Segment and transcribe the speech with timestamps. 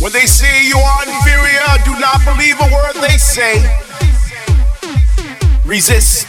[0.00, 3.60] When they say you are inferior, do not believe a word they say.
[5.66, 6.24] Resist.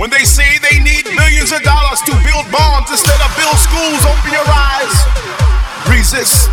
[0.00, 4.00] When they say they need millions of dollars to build bonds instead of build schools,
[4.00, 4.96] open your eyes.
[5.92, 6.48] Resist.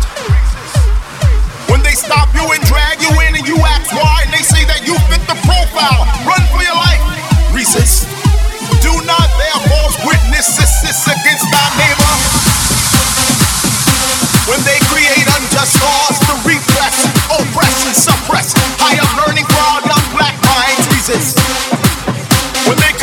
[1.72, 4.68] When they stop you and drag you in and you ask why, and they say
[4.68, 7.00] that you fit the profile, run for your life.
[7.56, 8.04] Resist.
[8.84, 12.65] Do not bear false witnesses against thy neighbor.
[14.46, 17.02] When they create unjust laws repress,
[17.34, 18.54] oppress, and suppress
[19.26, 19.44] learning
[19.82, 21.34] young black minds, resist.
[22.70, 22.94] When they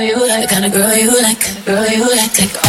[0.00, 2.59] you like, kind of girl you like, girl you like, like.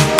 [0.00, 0.19] There's